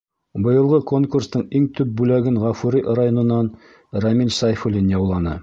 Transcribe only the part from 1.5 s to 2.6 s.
иң төп бүләген